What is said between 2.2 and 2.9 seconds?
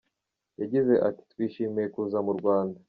mu Rwanda.